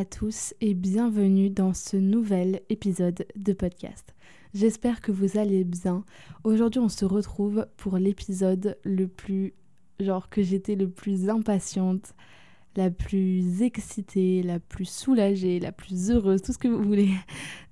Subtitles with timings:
[0.00, 4.14] à tous et bienvenue dans ce nouvel épisode de podcast.
[4.54, 6.06] J'espère que vous allez bien.
[6.42, 9.52] Aujourd'hui, on se retrouve pour l'épisode le plus
[9.98, 12.14] genre que j'étais le plus impatiente,
[12.76, 17.10] la plus excitée, la plus soulagée, la plus heureuse, tout ce que vous voulez,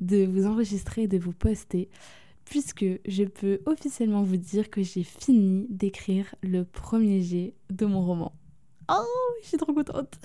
[0.03, 1.89] de vous enregistrer de vous poster,
[2.45, 8.03] puisque je peux officiellement vous dire que j'ai fini d'écrire le premier jet de mon
[8.03, 8.35] roman.
[8.91, 10.19] Oh, je suis trop contente.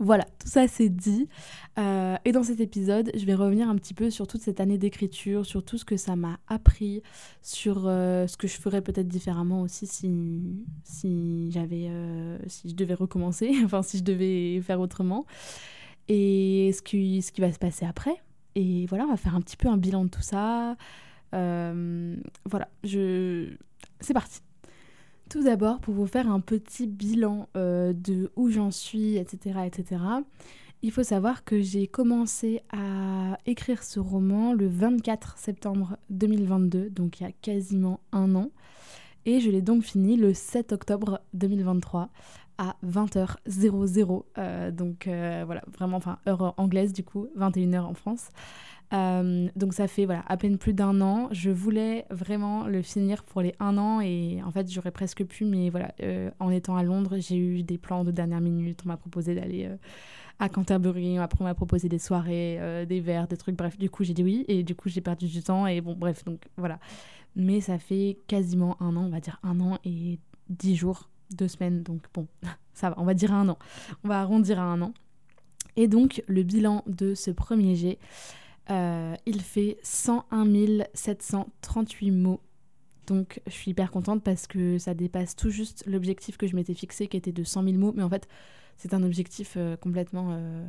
[0.00, 1.28] Voilà, tout ça c'est dit.
[1.78, 4.78] Euh, et dans cet épisode, je vais revenir un petit peu sur toute cette année
[4.78, 7.02] d'écriture, sur tout ce que ça m'a appris,
[7.42, 12.74] sur euh, ce que je ferais peut-être différemment aussi si, si j'avais, euh, si je
[12.74, 15.26] devais recommencer, enfin si je devais faire autrement,
[16.08, 18.16] et ce qui, ce qui va se passer après.
[18.54, 20.76] Et voilà, on va faire un petit peu un bilan de tout ça.
[21.32, 23.54] voilà, je...
[24.00, 24.40] c'est parti.
[25.30, 30.02] Tout d'abord, pour vous faire un petit bilan euh, de où j'en suis, etc., etc.,
[30.82, 37.20] il faut savoir que j'ai commencé à écrire ce roman le 24 septembre 2022, donc
[37.20, 38.50] il y a quasiment un an.
[39.24, 42.08] Et je l'ai donc fini le 7 octobre 2023
[42.58, 44.24] à 20h00.
[44.36, 48.30] Euh, donc euh, voilà, vraiment, enfin, heure anglaise du coup, 21h en France.
[48.92, 51.28] Euh, donc ça fait voilà, à peine plus d'un an.
[51.30, 55.44] Je voulais vraiment le finir pour les un an et en fait j'aurais presque pu,
[55.44, 58.80] mais voilà, euh, en étant à Londres, j'ai eu des plans de dernière minute.
[58.84, 59.76] On m'a proposé d'aller euh,
[60.38, 63.78] à Canterbury, après on m'a proposé des soirées, des verres, des trucs, bref.
[63.78, 66.24] Du coup j'ai dit oui et du coup j'ai perdu du temps et bon bref,
[66.24, 66.78] donc voilà.
[67.36, 71.46] Mais ça fait quasiment un an, on va dire un an et dix jours, deux
[71.46, 72.26] semaines, donc bon,
[72.74, 73.58] ça va, on va dire un an.
[74.02, 74.94] On va arrondir à un an.
[75.76, 77.98] Et donc le bilan de ce premier jet.
[78.70, 82.40] Euh, il fait 101 738 mots.
[83.06, 86.74] Donc je suis hyper contente parce que ça dépasse tout juste l'objectif que je m'étais
[86.74, 87.92] fixé qui était de 100 000 mots.
[87.96, 88.28] Mais en fait,
[88.76, 90.28] c'est un objectif euh, complètement...
[90.32, 90.68] Euh,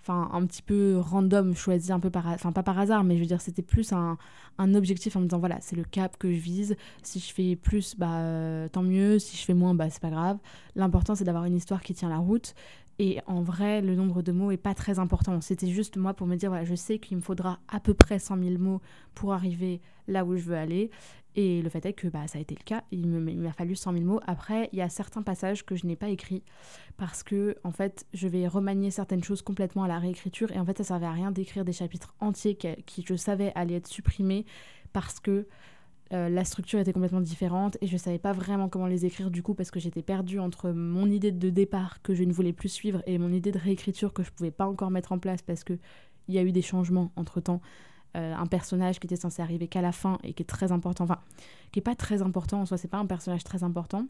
[0.00, 2.26] enfin, un petit peu random, choisi un peu par...
[2.26, 4.18] Enfin, pas par hasard, mais je veux dire, c'était plus un,
[4.58, 6.76] un, objectif en me disant, voilà, c'est le cap que je vise.
[7.02, 9.18] Si je fais plus, bah tant mieux.
[9.18, 10.38] Si je fais moins, bah c'est pas grave.
[10.74, 12.54] L'important, c'est d'avoir une histoire qui tient la route.
[12.98, 15.40] Et en vrai, le nombre de mots est pas très important.
[15.40, 18.18] C'était juste moi pour me dire, voilà, je sais qu'il me faudra à peu près
[18.18, 18.80] 100 000 mots
[19.14, 20.90] pour arriver là où je veux aller.
[21.36, 22.82] Et le fait est que bah, ça a été le cas.
[22.90, 24.20] Il m'a fallu 100 000 mots.
[24.26, 26.42] Après, il y a certains passages que je n'ai pas écrits
[26.96, 30.50] parce que, en fait, je vais remanier certaines choses complètement à la réécriture.
[30.50, 33.52] Et en fait, ça servait à rien d'écrire des chapitres entiers qui, qui, je savais,
[33.54, 34.44] allaient être supprimés
[34.92, 35.46] parce que
[36.12, 39.30] euh, la structure était complètement différente et je ne savais pas vraiment comment les écrire
[39.30, 42.54] du coup parce que j'étais perdue entre mon idée de départ que je ne voulais
[42.54, 45.18] plus suivre et mon idée de réécriture que je ne pouvais pas encore mettre en
[45.18, 45.78] place parce qu'il
[46.28, 47.60] y a eu des changements entre temps.
[48.16, 51.04] Euh, un personnage qui était censé arriver qu'à la fin et qui est très important,
[51.04, 51.18] enfin,
[51.72, 54.06] qui est pas très important en soi, c'est pas un personnage très important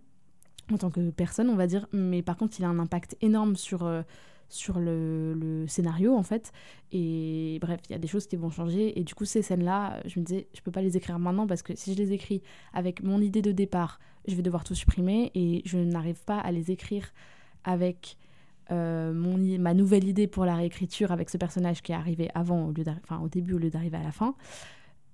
[0.73, 3.57] en tant que personne, on va dire, mais par contre, il a un impact énorme
[3.57, 3.85] sur.
[3.85, 4.03] Euh,
[4.49, 6.53] sur le, scénario en fait.
[6.93, 8.99] Et bref, il y a des choses qui vont changer.
[8.99, 11.63] Et du coup, ces scènes-là, je me disais, je peux pas les écrire maintenant parce
[11.63, 12.43] que si je les écris
[12.73, 16.53] avec mon idée de départ, je vais devoir tout supprimer et je n'arrive pas à
[16.53, 17.13] les écrire
[17.65, 18.17] avec
[18.71, 19.13] euh,
[19.59, 22.85] ma nouvelle idée pour la réécriture avec ce personnage qui est arrivé avant au, lieu
[23.03, 24.35] enfin, au début au lieu d'arriver à la fin.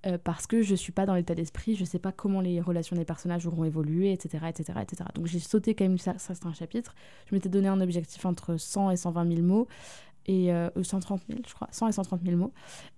[0.07, 2.97] Euh, parce que je suis pas dans l'état d'esprit, je sais pas comment les relations
[2.97, 4.45] des personnages auront évolué, etc.
[4.49, 5.05] etc., etc.
[5.15, 6.95] Donc j'ai sauté quand même certains chapitres.
[7.27, 9.67] Je m'étais donné un objectif entre 100 et 120 000 mots,
[10.27, 10.51] et
[10.83, 12.53] 130 euh, 000, je crois, 100 et 130 000 mots.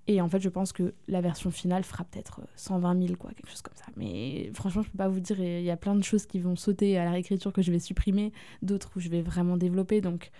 [0.06, 3.50] Et en fait, je pense que la version finale fera peut-être 120 000, quoi, quelque
[3.50, 3.86] chose comme ça.
[3.96, 6.56] Mais franchement, je peux pas vous dire, il y a plein de choses qui vont
[6.56, 8.32] sauter à la réécriture que je vais supprimer,
[8.62, 10.30] d'autres où je vais vraiment développer, donc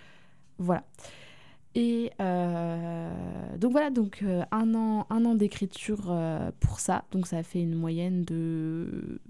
[0.59, 0.85] voilà.
[1.77, 3.11] Et euh,
[3.59, 7.05] donc voilà, donc euh, un an, un an d'écriture euh, pour ça.
[7.13, 9.21] Donc ça fait une moyenne de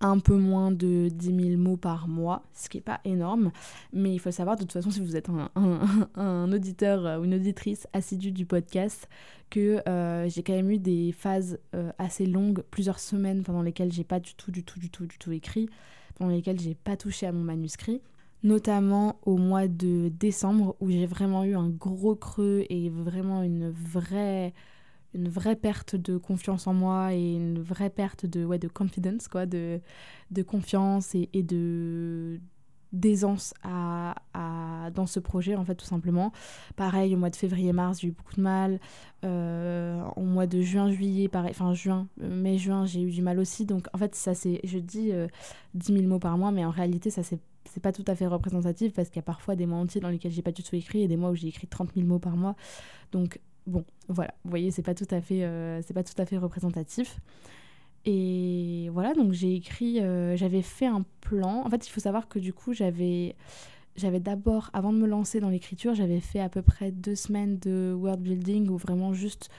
[0.00, 3.52] un peu moins de 10 000 mots par mois, ce qui n'est pas énorme.
[3.92, 7.86] Mais il faut savoir, de toute façon, si vous êtes un, auditeur ou une auditrice
[7.92, 9.08] assidue du podcast,
[9.48, 9.80] que
[10.26, 11.60] j'ai quand même eu des phases
[11.98, 15.18] assez longues, plusieurs semaines pendant lesquelles j'ai pas du tout, du tout, du tout, du
[15.18, 15.68] tout écrit,
[16.16, 18.00] pendant lesquelles j'ai pas touché à mon manuscrit
[18.42, 23.70] notamment au mois de décembre où j'ai vraiment eu un gros creux et vraiment une
[23.70, 24.52] vraie
[25.14, 29.28] une vraie perte de confiance en moi et une vraie perte de ouais de confidence
[29.28, 29.80] quoi de,
[30.30, 32.40] de confiance et, de
[32.92, 34.14] d'aisance à,
[34.94, 36.30] dans ce projet, en fait, tout simplement.
[36.76, 38.80] Pareil, au mois de février-mars, j'ai eu beaucoup de mal.
[39.24, 43.64] Euh, au mois de juin-juillet, pareil, enfin juin, euh, mai-juin, j'ai eu du mal aussi.
[43.64, 45.10] Donc, en fait, ça c'est, je dis
[45.72, 48.26] 10 000 mots par mois, mais en réalité, ça c'est c'est pas tout à fait
[48.26, 50.76] représentatif parce qu'il y a parfois des mois entiers dans lesquels j'ai pas du tout
[50.76, 52.56] écrit et des mois où j'ai écrit 30 000 mots par mois.
[53.12, 55.48] Donc bon, voilà, vous voyez, c'est pas tout à fait,
[55.82, 57.20] c'est pas tout à fait représentatif.
[58.04, 61.62] Et voilà, donc j'ai écrit, euh, j'avais fait un plan.
[61.64, 63.36] En fait, il faut savoir que du coup, j'avais,
[63.96, 67.58] j'avais d'abord, avant de me lancer dans l'écriture, j'avais fait à peu près deux semaines
[67.58, 69.50] de word building où vraiment juste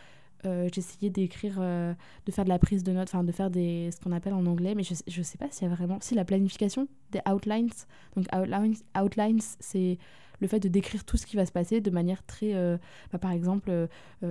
[0.46, 1.94] euh, j'essayais d'écrire, euh,
[2.26, 4.46] de faire de la prise de notes, enfin de faire des, ce qu'on appelle en
[4.46, 7.70] anglais, mais je, je sais pas s'il y a vraiment, si la planification des outlines.
[8.16, 9.98] Donc outlines, outlines c'est
[10.42, 12.54] le fait de décrire tout ce qui va se passer de manière très.
[12.56, 12.78] Euh,
[13.12, 13.72] bah, par exemple,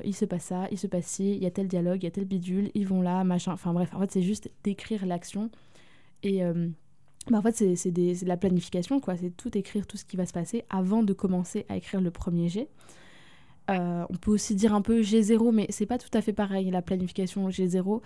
[0.05, 2.09] il se passe ça, il se passe ci, il y a tel dialogue, il y
[2.09, 3.53] a tel bidule, ils vont là, machin.
[3.53, 5.51] Enfin bref, en fait, c'est juste décrire l'action.
[6.23, 6.43] Et.
[7.31, 9.17] Bah, en fait, c'est de la planification, quoi.
[9.17, 12.11] C'est tout écrire, tout ce qui va se passer avant de commencer à écrire le
[12.11, 12.49] premier
[13.69, 13.75] G.
[14.11, 16.83] on peut aussi dire un peu G0, mais c'est pas tout à fait pareil, la
[16.83, 18.01] planification G0.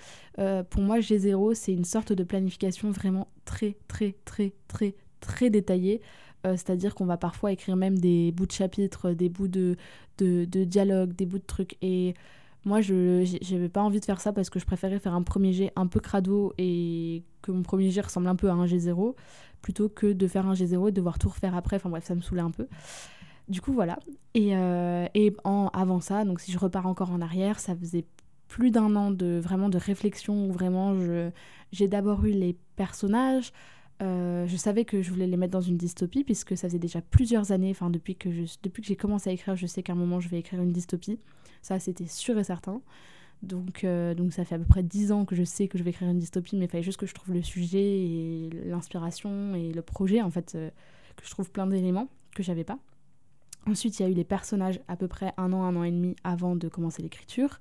[0.64, 6.00] pour moi, G0, c'est une sorte de planification vraiment très, très, très, très, très détaillée.
[6.46, 9.76] Euh, c'est-à-dire qu'on va parfois écrire même des bouts de chapitres, des bouts de,
[10.18, 11.76] de, dialogue, des bouts de trucs.
[11.82, 12.14] Et
[12.64, 15.52] moi, je n'avais pas envie de faire ça parce que je préférais faire un premier
[15.52, 19.14] jet un peu crado et que mon premier jet ressemble un peu à un G0
[19.62, 21.76] plutôt que de faire un G0 et devoir tout refaire après.
[21.76, 22.68] Enfin bref, ça me saoulait un peu.
[23.48, 23.98] Du coup, voilà.
[24.34, 28.04] Et, euh, et en, avant ça, donc si je repars encore en arrière, ça faisait
[28.48, 30.94] plus d'un an de vraiment de réflexion où vraiment
[31.72, 33.52] j'ai d'abord eu les personnages,
[34.02, 37.00] euh, je savais que je voulais les mettre dans une dystopie puisque ça faisait déjà
[37.00, 38.28] plusieurs années, enfin depuis que
[38.62, 40.72] depuis que j'ai commencé à écrire, je sais qu'à un moment je vais écrire une
[40.72, 41.18] dystopie.
[41.62, 42.82] Ça c'était sûr et certain.
[43.42, 45.82] Donc, euh, donc ça fait à peu près dix ans que je sais que je
[45.82, 49.54] vais écrire une dystopie, mais il fallait juste que je trouve le sujet et l'inspiration
[49.54, 52.78] et le projet en fait, que je trouve plein d'éléments que j'avais pas.
[53.68, 55.90] Ensuite, il y a eu les personnages à peu près un an, un an et
[55.90, 57.58] demi avant de commencer l'écriture.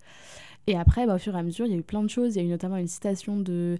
[0.68, 2.36] Et après, bah, au fur et à mesure, il y a eu plein de choses.
[2.36, 3.78] Il y a eu notamment une citation de,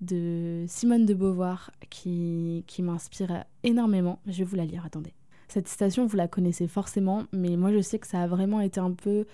[0.00, 4.20] de Simone de Beauvoir qui, qui m'inspire énormément.
[4.26, 5.14] Je vais vous la lire, attendez.
[5.48, 8.80] Cette citation, vous la connaissez forcément, mais moi je sais que ça a vraiment été
[8.80, 9.24] un peu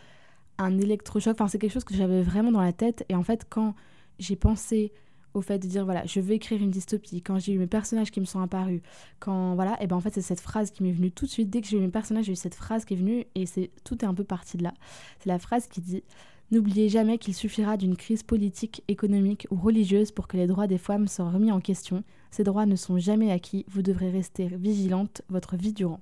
[0.59, 1.35] un électrochoc.
[1.35, 3.05] Enfin, c'est quelque chose que j'avais vraiment dans la tête.
[3.09, 3.75] Et en fait, quand
[4.19, 4.93] j'ai pensé
[5.35, 8.11] au fait de dire voilà je vais écrire une dystopie quand j'ai eu mes personnages
[8.11, 8.81] qui me sont apparus
[9.19, 11.51] quand voilà et ben en fait c'est cette phrase qui m'est venue tout de suite
[11.51, 13.71] dès que j'ai eu mes personnages j'ai eu cette phrase qui est venue et c'est
[13.85, 14.73] tout est un peu parti de là
[15.19, 16.03] c'est la phrase qui dit
[16.51, 20.79] N'oubliez jamais qu'il suffira d'une crise politique, économique ou religieuse pour que les droits des
[20.79, 22.05] femmes soient remis en question.
[22.31, 26.01] Ces droits ne sont jamais acquis, vous devrez rester vigilante votre vie durant.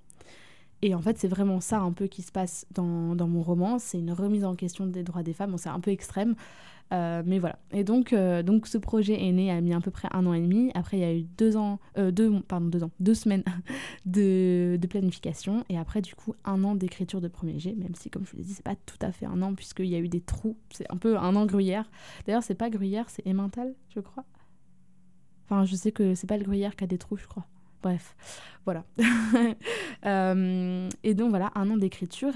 [0.82, 3.79] Et en fait, c'est vraiment ça un peu qui se passe dans, dans mon roman.
[3.79, 5.52] C'est une remise en question des droits des femmes.
[5.52, 6.34] Bon, c'est un peu extrême,
[6.93, 7.56] euh, mais voilà.
[7.70, 10.34] Et donc, euh, donc, ce projet est né, a mis à peu près un an
[10.34, 10.73] et demi.
[10.75, 13.44] Après, il y a eu deux ans, euh, deux, pardon, deux ans, deux semaines
[14.06, 15.64] de, de, planification.
[15.69, 18.38] Et après, du coup, un an d'écriture de premier G, même si, comme je vous
[18.38, 20.56] l'ai dit, c'est pas tout à fait un an, puisqu'il y a eu des trous.
[20.70, 21.88] C'est un peu un an gruyère.
[22.26, 24.25] D'ailleurs, c'est pas gruyère, c'est Emmental, je crois.
[25.44, 27.46] Enfin, je sais que c'est pas le gruyère qui a des trous, je crois.
[27.82, 28.17] Bref,
[28.64, 28.84] voilà.
[30.05, 32.32] Euh, et donc voilà, un an d'écriture.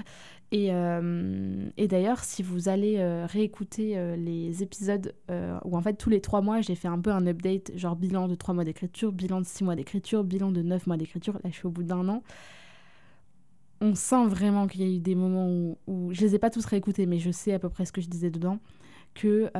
[0.53, 5.13] Et, euh, d'ailleurs, si vous allez euh, réécouter les épisodes
[5.65, 8.29] où en fait tous les trois mois, j'ai fait un peu un update, genre bilan
[8.29, 11.49] de trois mois d'écriture, bilan de six mois d'écriture, bilan de neuf mois d'écriture, là
[11.49, 12.23] je suis au bout d'un an.
[13.81, 16.49] On sent vraiment qu'il y a eu des moments où, où, je les ai pas
[16.49, 18.59] tous réécoutés, mais je sais à peu près ce que je disais dedans
[19.13, 19.51] que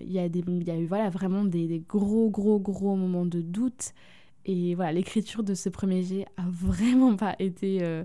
[0.00, 3.92] il y, y a eu voilà, vraiment des, gros, gros, gros moments de doute
[4.44, 8.04] et voilà, l'écriture de ce premier jet a vraiment pas été, euh,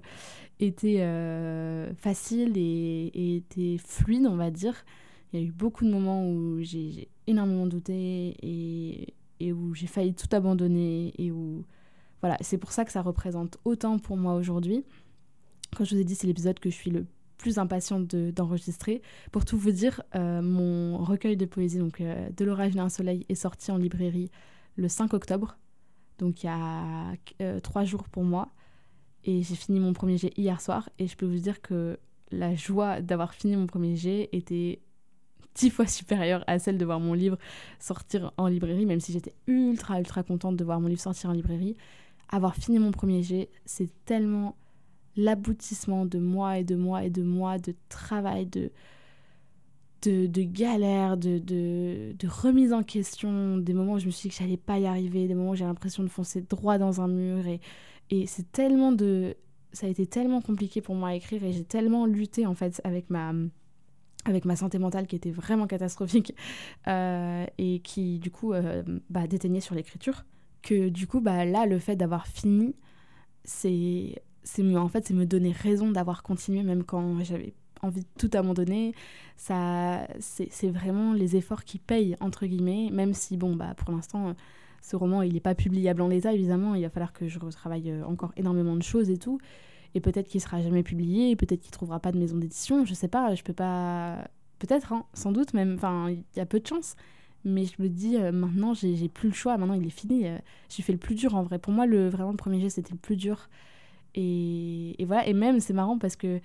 [0.60, 4.86] été euh, facile et, été fluide, on va dire.
[5.32, 9.88] Il y a eu beaucoup de moments où j'ai énormément douté et, et où j'ai
[9.88, 11.64] failli tout abandonner et où
[12.22, 14.84] voilà, c'est pour ça que ça représente autant pour moi aujourd'hui.
[15.76, 17.06] Quand je vous ai dit, c'est l'épisode que je suis le
[17.38, 19.02] plus impatiente d'enregistrer.
[19.32, 23.36] pour tout vous dire, euh, mon recueil de poésie, donc De l'orage d'un soleil, est
[23.36, 24.30] sorti en librairie
[24.78, 25.58] le 5 octobre
[26.20, 28.50] donc il y a euh, trois jours pour moi.
[29.26, 30.90] Et j'ai fini mon premier jet hier soir.
[31.00, 31.98] Et je peux vous dire que
[32.32, 34.82] la joie d'avoir fini mon premier jet était
[35.56, 37.38] dix fois supérieure à celle de voir mon livre
[37.80, 41.34] sortir en librairie, même si j'étais ultra, ultra contente de voir mon livre sortir en
[41.34, 41.76] librairie.
[42.30, 44.56] Avoir fini mon premier jet, c'est tellement
[45.16, 48.72] l'aboutissement de mois et de mois et de mois de travail, de,
[50.10, 54.42] de, galères, de, de, remise en question, des moments où je me suis dit que
[54.42, 57.48] j'allais pas y arriver, des moments où j'ai l'impression de foncer droit dans un mur.
[57.48, 57.60] Et,
[58.10, 59.36] et c'est tellement de.
[59.72, 62.80] Ça a été tellement compliqué pour moi à écrire et j'ai tellement lutté en fait
[62.84, 63.34] avec ma,
[64.26, 66.36] avec ma santé mentale qui était vraiment catastrophique
[66.88, 70.26] euh, et qui du coup euh, bah, déteignait sur l'écriture
[70.64, 72.76] que du coup, bah, là, le fait d'avoir fini,
[73.44, 74.16] c'est
[74.58, 74.80] mieux.
[74.80, 78.94] En fait, c'est me donner raison d'avoir continué, même quand j'avais envie de tout abandonner.
[79.38, 84.36] Ça, c'est vraiment les efforts qui payent, entre guillemets, même si, bon, bah, pour l'instant,
[84.84, 86.76] ce roman, il n'est pas publiable en l'état, évidemment.
[86.76, 89.40] Il va falloir que je retravaille euh, encore énormément de choses et tout.
[89.96, 93.08] Et peut-être qu'il sera jamais publié, peut-être qu'il trouvera pas de maison d'édition, je sais
[93.08, 94.28] pas, je peux pas.
[94.60, 96.96] Peut-être, hein, sans doute même, enfin, il y a peu de chance.
[97.46, 100.28] Mais je me dis, euh, maintenant, j'ai plus le choix, maintenant il est fini.
[100.28, 100.38] Euh,
[100.70, 101.60] j'ai fait le plus dur en vrai.
[101.60, 103.50] Pour moi, le, vraiment, le premier jet, c'était le plus dur.
[104.16, 106.40] Et, et, voilà, et même, c'est marrant parce que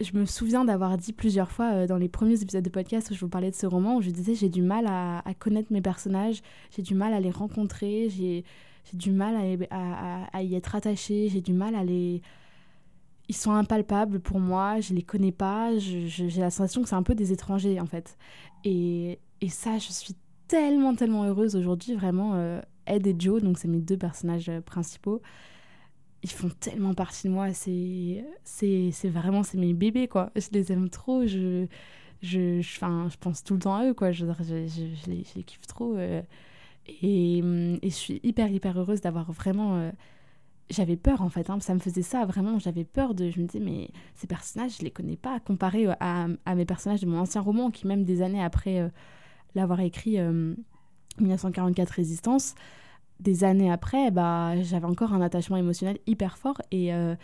[0.00, 3.14] je me souviens d'avoir dit plusieurs fois euh, dans les premiers épisodes de podcast où
[3.14, 5.80] je vous parlais de ce roman, où je disais j'ai du mal à, connaître mes
[5.80, 6.42] personnages,
[6.74, 8.44] j'ai du mal à les rencontrer, j'ai
[8.92, 9.36] du mal
[9.70, 12.22] à, à, y être attachée, j'ai du mal à les...
[13.30, 17.02] Ils sont impalpables pour moi, je les connais pas, j'ai la sensation que c'est un
[17.02, 18.16] peu des étrangers en fait.
[18.64, 20.14] Et, et ça, je suis
[20.46, 22.32] tellement, tellement heureuse aujourd'hui, vraiment.
[22.34, 25.20] Euh, Ed et Joe, donc c'est mes deux personnages euh, principaux
[26.22, 27.52] ils font tellement partie de moi.
[27.52, 28.24] C'est,
[29.04, 30.30] vraiment, c'est mes bébés, quoi.
[30.36, 31.26] Je les aime trop.
[31.26, 31.66] Je,
[32.22, 34.10] je, je, je pense tout le temps à eux, quoi.
[34.10, 35.94] Je, je, je, les, les, kiffe trop.
[35.96, 36.22] Euh.
[37.02, 39.76] et, et, je suis hyper, hyper heureuse d'avoir vraiment.
[39.76, 39.90] Euh,
[40.70, 41.50] j'avais peur, en fait.
[41.50, 42.58] Hein, ça me faisait ça, vraiment.
[42.58, 43.30] J'avais peur de.
[43.30, 45.38] Je me disais, mais ces personnages, je les connais pas.
[45.40, 48.88] Comparé à, à mes personnages de mon ancien roman, qui, même des années après euh,
[49.54, 50.18] l'avoir écrit,
[51.20, 52.54] 1944 Résistance,
[53.20, 57.14] des années après, bah, j'avais encore un attachement émotionnel hyper fort et, euh,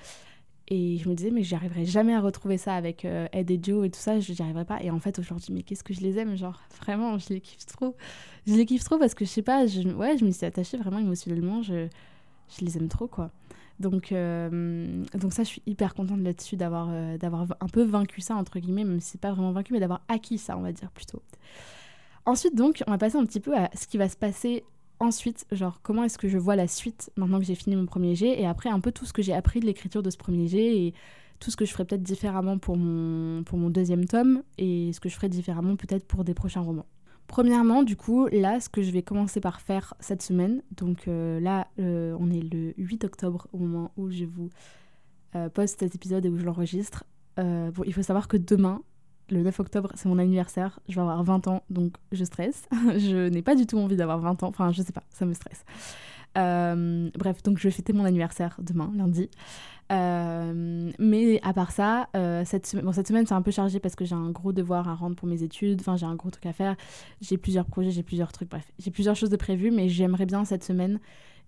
[0.68, 3.86] et je me disais, mais j'arriverai jamais à retrouver ça avec euh, Ed et Joe
[3.86, 4.82] et tout ça, je n'y arriverai pas.
[4.82, 7.66] Et en fait, aujourd'hui, mais qu'est-ce que je les aime, genre, vraiment, je les kiffe
[7.66, 7.94] trop.
[8.46, 10.76] Je les kiffe trop parce que je sais pas, je, ouais, je me suis attachée
[10.76, 11.86] vraiment émotionnellement, je,
[12.58, 13.30] je les aime trop, quoi.
[13.80, 18.36] Donc, euh, donc ça, je suis hyper contente là-dessus d'avoir d'avoir un peu vaincu ça,
[18.36, 20.92] entre guillemets, même si c'est pas vraiment vaincu, mais d'avoir acquis ça, on va dire
[20.92, 21.22] plutôt.
[22.26, 24.64] Ensuite, donc, on va passer un petit peu à ce qui va se passer
[25.04, 28.14] ensuite, genre, comment est-ce que je vois la suite maintenant que j'ai fini mon premier
[28.14, 30.48] jet et après un peu tout ce que j'ai appris de l'écriture de ce premier
[30.48, 30.94] jet et
[31.40, 35.00] tout ce que je ferais peut-être différemment pour mon, pour mon deuxième tome et ce
[35.00, 36.86] que je ferais différemment peut-être pour des prochains romans.
[37.26, 41.40] Premièrement, du coup, là, ce que je vais commencer par faire cette semaine, donc euh,
[41.40, 44.50] là, euh, on est le 8 octobre au moment où je vous
[45.34, 47.04] euh, poste cet épisode et où je l'enregistre.
[47.36, 48.82] bon, il faut savoir que demain,
[49.30, 50.80] le 9 octobre, c'est mon anniversaire.
[50.88, 52.68] Je vais avoir 20 ans, donc je stresse.
[52.96, 54.48] je n'ai pas du tout envie d'avoir 20 ans.
[54.48, 55.64] Enfin, je sais pas, ça me stresse.
[56.36, 59.30] Euh, bref, donc je vais fêter mon anniversaire demain, lundi.
[59.92, 63.80] Euh, mais à part ça, euh, cette, semaine, bon, cette semaine c'est un peu chargé
[63.80, 65.80] parce que j'ai un gros devoir à rendre pour mes études.
[65.80, 66.76] Enfin, j'ai un gros truc à faire.
[67.20, 68.50] J'ai plusieurs projets, j'ai plusieurs trucs.
[68.50, 70.98] Bref, j'ai plusieurs choses de prévues, mais j'aimerais bien cette semaine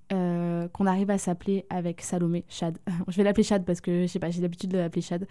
[0.08, 2.78] qu'on arrive à s'appeler avec Salomé, Chad.
[3.08, 5.26] je vais l'appeler Chad parce que je sais pas, j'ai l'habitude de l'appeler Chad.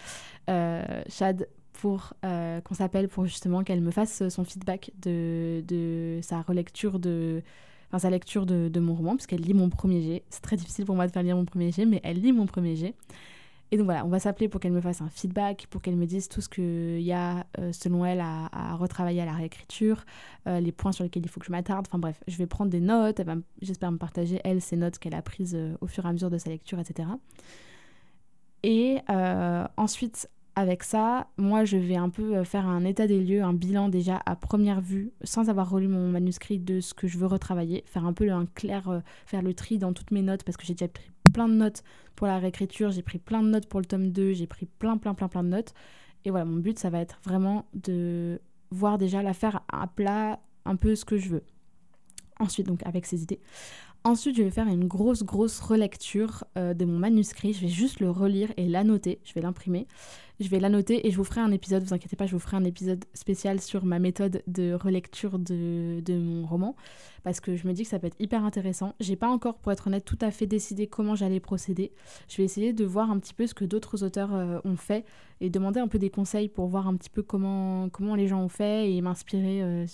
[1.07, 6.41] Chad pour euh, qu'on s'appelle pour justement qu'elle me fasse son feedback de, de sa
[6.41, 7.43] relecture de
[7.89, 10.23] enfin sa lecture de, mon roman puisqu'elle lit mon premier jet.
[10.29, 12.45] C'est très difficile pour moi de faire lire mon premier jet mais elle lit mon
[12.45, 12.95] premier jet.
[13.71, 16.05] Et donc voilà on va s'appeler pour qu'elle me fasse un feedback pour qu'elle me
[16.05, 20.05] dise tout ce qu'il y a euh, selon elle à, retravailler à la réécriture
[20.47, 21.87] euh, les points sur lesquels il faut que je m'attarde.
[21.89, 23.21] Enfin bref je vais prendre des notes
[23.61, 26.37] j'espère me partager elle ses notes qu'elle a prises au fur et à mesure de
[26.37, 27.09] sa lecture etc
[28.67, 28.97] et
[29.77, 33.53] ensuite, avec ça, moi, je vais un peu euh, faire un état des lieux, un
[33.53, 37.27] bilan déjà à première vue, sans avoir relu mon manuscrit de ce que je veux
[37.27, 40.55] retravailler, faire un peu un clair, euh, faire le tri dans toutes mes notes, parce
[40.55, 41.83] que j'ai déjà pris plein de notes
[42.15, 44.97] pour la réécriture, j'ai pris plein de notes pour le tome 2, j'ai pris plein,
[44.97, 45.73] plein, plein, plein de notes.
[46.23, 48.39] Et voilà, mon but, ça va être vraiment de
[48.71, 51.43] voir déjà la faire à plat, un peu ce que je veux.
[52.39, 53.39] Ensuite, donc avec ces idées.
[54.05, 57.53] Ensuite, je vais faire une grosse, grosse relecture euh, de mon manuscrit.
[57.53, 59.19] Je vais juste le relire et l'annoter.
[59.23, 59.87] Je vais l'imprimer.
[60.39, 62.55] Je vais l'annoter et je vous ferai un épisode, vous inquiétez pas, je vous ferai
[62.55, 66.75] un épisode spécial sur ma méthode de relecture de, de mon roman.
[67.23, 68.93] Parce que je me dis que ça peut être hyper intéressant.
[68.99, 71.91] J'ai pas encore, pour être honnête, tout à fait décidé comment j'allais procéder.
[72.27, 75.03] Je vais essayer de voir un petit peu ce que d'autres auteurs euh, ont fait
[75.41, 78.43] et demander un peu des conseils pour voir un petit peu comment, comment les gens
[78.43, 79.87] ont fait et m'inspirer euh,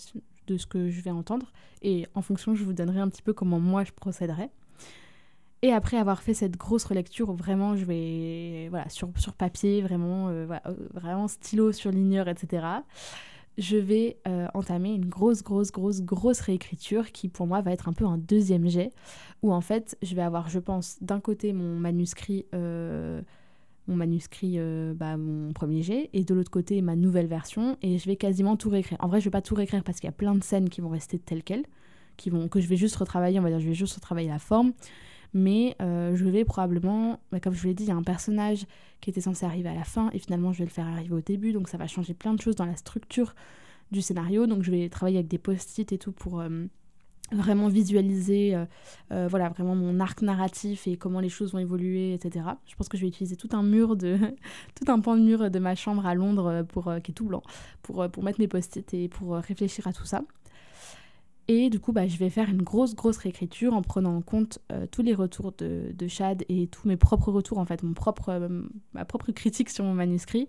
[0.52, 1.52] de ce que je vais entendre.
[1.82, 4.50] Et en fonction, je vous donnerai un petit peu comment moi je procéderai.
[5.64, 10.30] Et après avoir fait cette grosse relecture, vraiment, je vais, voilà, sur, sur papier, vraiment,
[10.30, 12.66] euh, euh, vraiment stylo, surligneur, etc.
[13.60, 17.88] Je vais euh, entamer une grosse, grosse, grosse, grosse réécriture qui, pour moi, va être
[17.88, 18.92] un peu un deuxième jet,
[19.44, 22.46] où en fait, je vais avoir, je pense, d'un côté mon manuscrit
[23.88, 27.98] mon manuscrit, euh, bah, mon premier jet, et de l'autre côté ma nouvelle version, et
[27.98, 28.98] je vais quasiment tout réécrire.
[29.02, 30.82] En vrai, je vais pas tout réécrire parce qu'il y a plein de scènes qui
[30.82, 31.66] vont rester telles quelles,
[32.18, 34.40] qui vont, que je vais juste retravailler, on va dire, je vais juste retravailler la
[34.40, 34.74] forme,
[35.34, 38.04] mais euh, je vais probablement, bah, comme je vous l'ai dit, il y a un
[38.04, 38.66] personnage
[39.02, 41.22] qui était censé arriver à la fin, et finalement je vais le faire arriver au
[41.22, 43.34] début, donc ça va changer plein de choses dans la structure
[43.92, 46.40] du scénario, donc je vais travailler avec des post-it et tout pour...
[46.40, 46.66] Euh,
[47.32, 48.58] vraiment visualiser
[49.10, 52.98] voilà vraiment mon arc narratif et comment les choses vont évoluer etc je pense que
[52.98, 54.18] je vais utiliser tout un mur de
[54.76, 57.42] tout un pan de mur de ma chambre à Londres pour qui est tout blanc
[57.82, 60.24] pour, pour mettre mes post-it et pour réfléchir à tout ça
[61.54, 64.60] et du coup, bah, je vais faire une grosse, grosse réécriture en prenant en compte
[64.72, 67.94] euh, tous les retours de, de, Chad et tous mes propres retours, en fait, mon
[67.94, 68.62] propre, euh,
[68.94, 70.48] ma propre critique sur mon manuscrit.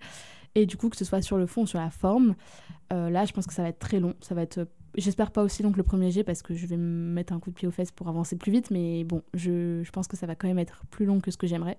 [0.54, 2.34] Et du coup, que ce soit sur le fond ou sur la forme,
[2.92, 4.14] euh, là, je pense que ça va être très long.
[4.20, 6.76] Ça va être, j'espère pas aussi long que le premier jet parce que je vais
[6.76, 8.70] me mettre un coup de pied aux fesses pour avancer plus vite.
[8.70, 11.36] Mais bon, je, je pense que ça va quand même être plus long que ce
[11.36, 11.78] que j'aimerais.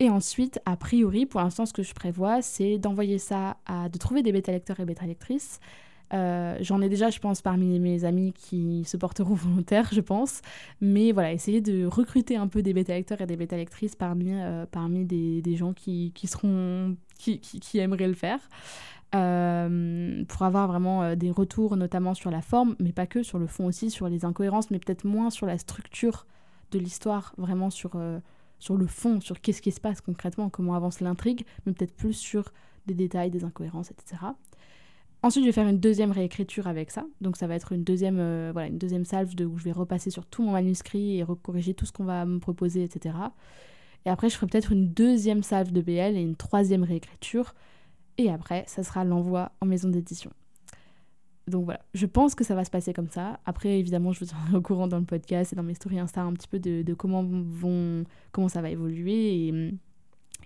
[0.00, 3.88] Et ensuite, a priori, pour l'instant, ce que je prévois, c'est d'envoyer ça à.
[3.88, 5.60] de trouver des bêta-lecteurs et bêta-lectrices
[6.12, 10.42] euh, j'en ai déjà, je pense, parmi mes amis qui se porteront volontaires, je pense.
[10.80, 15.04] Mais voilà, essayer de recruter un peu des bêta-lecteurs et des bêta-lectrices parmi, euh, parmi
[15.04, 18.40] des, des, gens qui, qui seront, qui, qui, aimeraient le faire.
[19.12, 23.46] Euh, pour avoir vraiment des retours, notamment sur la forme, mais pas que, sur le
[23.46, 26.26] fond aussi, sur les incohérences, mais peut-être moins sur la structure
[26.70, 28.00] de l'histoire, vraiment sur,
[28.60, 32.12] sur le fond, sur qu'est-ce qui se passe concrètement, comment avance l'intrigue, mais peut-être plus
[32.12, 32.52] sur
[32.86, 34.16] des détails, des incohérences, etc.
[35.22, 37.04] Ensuite, je vais faire une deuxième réécriture avec ça.
[37.20, 40.10] Donc, ça va être une deuxième, euh, voilà, une deuxième salve où je vais repasser
[40.10, 43.14] sur tout mon manuscrit et recorriger tout ce qu'on va me proposer, etc.
[44.06, 47.54] Et après, je ferai peut-être une deuxième salve de BL et une troisième réécriture.
[48.16, 50.30] Et après, ça sera l'envoi en maison d'édition.
[51.46, 53.40] Donc voilà, je pense que ça va se passer comme ça.
[53.44, 56.22] Après, évidemment, je vous tiendrai au courant dans le podcast et dans mes stories Insta
[56.22, 59.48] un petit peu de, comment, vont, comment ça va évoluer.
[59.48, 59.74] Et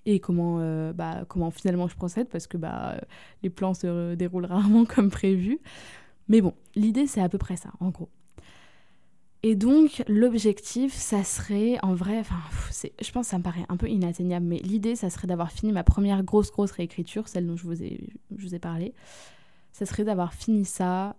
[0.06, 2.96] et comment, euh, bah, comment finalement je procède parce que bah,
[3.42, 5.58] les plans se déroulent rarement comme prévu.
[6.28, 8.08] Mais bon, l'idée c'est à peu près ça, en gros.
[9.42, 12.40] Et donc l'objectif, ça serait en vrai, enfin,
[12.72, 15.70] je pense que ça me paraît un peu inatteignable, mais l'idée, ça serait d'avoir fini
[15.70, 18.94] ma première grosse grosse réécriture, celle dont je vous ai, je vous ai parlé.
[19.72, 21.16] Ça serait d'avoir fini ça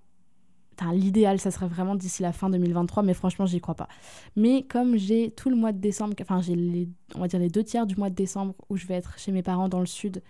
[0.93, 3.87] l'idéal, ça serait vraiment d'ici la fin 2023, mais franchement, j'y crois pas.
[4.35, 7.63] Mais comme j'ai tout le mois de décembre, enfin, j'ai les, on va les deux
[7.63, 10.21] tiers du mois de décembre où je vais être chez mes parents dans le sud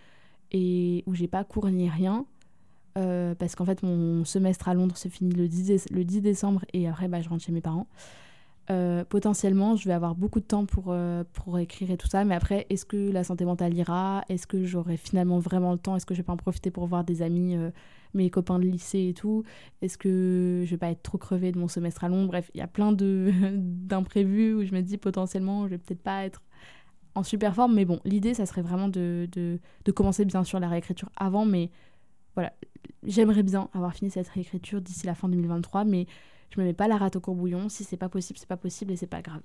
[0.51, 2.25] et où j'ai pas cours ni rien,
[2.97, 6.63] euh, parce qu'en fait, mon semestre à Londres se finit le 10, le 10 décembre
[6.73, 7.88] et après, bah, je rentre chez mes parents.
[8.71, 12.25] Euh, potentiellement, je vais avoir beaucoup de temps pour, euh, pour écrire et tout ça,
[12.25, 14.23] mais après, est-ce que la santé mentale ira?
[14.30, 15.95] Est-ce que j'aurai finalement vraiment le temps?
[15.95, 17.56] Est-ce que je vais pas en profiter pour voir des amis
[18.15, 19.43] mes copains de lycée et tout?
[19.82, 22.28] Est-ce que je vais pas être trop crevée de mon semestre à Londres?
[22.28, 22.91] Bref, il y a plein
[23.56, 26.41] d'imprévus où je me dis potentiellement je vais peut-être pas être
[27.15, 27.73] en super forme.
[27.73, 31.45] Mais bon, l'idée, ça serait vraiment de, de, de, commencer bien sûr la réécriture avant.
[31.45, 31.71] Mais
[32.36, 32.54] voilà,
[33.04, 35.86] j'aimerais bien avoir fini cette réécriture d'ici la fin 2023.
[35.86, 36.06] Mais
[36.49, 37.69] je me mets pas la rate au courbouillon.
[37.69, 39.41] Si c'est pas possible, c'est pas possible et c'est pas grave.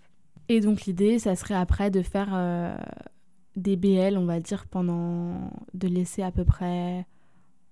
[0.49, 2.77] Et donc l'idée, ça serait après de faire euh,
[3.57, 5.51] des BL, on va dire, pendant...
[5.75, 7.07] de laisser à peu près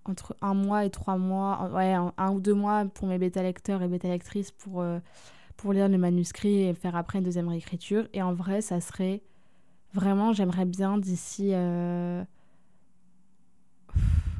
[0.05, 3.89] entre un mois et trois mois, ouais, un, ou deux mois pour mes bêta-lecteurs et
[3.89, 4.99] bêta-lectrices pour, euh,
[5.57, 8.09] pour lire le manuscrit et faire après une deuxième réécriture.
[8.15, 9.23] Et en vrai, ça serait
[9.93, 11.51] vraiment, j'aimerais bien d'ici.
[11.53, 12.25] Euh,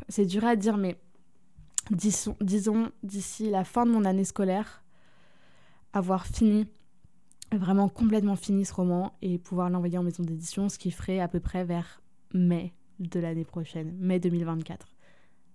[0.09, 0.97] c'est dur à dire, mais
[1.91, 2.37] disons,
[3.03, 4.83] d'ici la fin de mon année scolaire,
[5.93, 6.67] avoir fini,
[7.53, 11.29] vraiment complètement fini ce roman et pouvoir l'envoyer en maison d'édition, ce qui ferait à
[11.29, 12.03] peu près vers
[12.35, 14.89] mai de l'année prochaine, mai 2024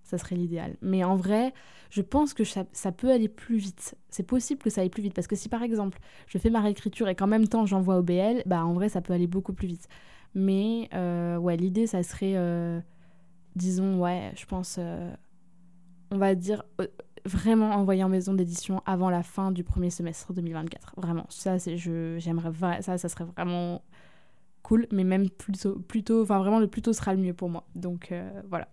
[0.04, 0.76] ça serait l'idéal.
[0.82, 1.52] Mais en vrai,
[1.90, 3.96] je pense que ça, peut aller plus vite.
[4.10, 5.14] C'est possible que ça aille plus vite.
[5.14, 8.02] Parce que si par exemple, je fais ma réécriture et qu'en même temps j'envoie au
[8.02, 9.88] BL, bah en vrai, ça peut aller beaucoup plus vite.
[10.34, 12.80] Mais euh, ouais, l'idée, ça serait, euh,
[13.56, 15.12] disons, ouais, je pense, euh,
[16.14, 16.64] on va dire,
[17.26, 20.94] vraiment envoyer en maison d'édition avant la fin du premier semestre 2024.
[20.96, 23.82] Vraiment, ça, c'est, je, j'aimerais, ça, ça serait vraiment
[24.62, 24.86] cool.
[24.92, 27.64] Mais même plutôt, plutôt, enfin vraiment, le plus tôt sera le mieux pour moi.
[27.74, 28.12] Donc
[28.48, 28.68] voilà.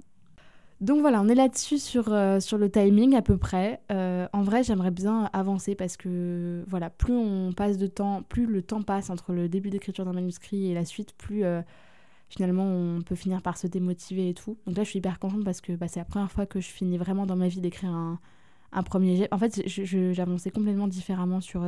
[0.82, 3.80] Donc voilà, on est là-dessus sur, euh, sur le timing à peu près.
[3.92, 8.48] Euh, en vrai, j'aimerais bien avancer parce que voilà, plus on passe de temps, plus
[8.48, 11.62] le temps passe entre le début d'écriture d'un manuscrit et la suite, plus euh,
[12.32, 14.58] finalement on peut finir par se démotiver et tout.
[14.66, 16.70] Donc là, je suis hyper contente parce que bah, c'est la première fois que je
[16.70, 18.20] finis vraiment dans ma vie d'écrire un,
[18.72, 19.28] un, premier jet.
[19.32, 21.64] En fait, j'avançais complètement différemment sur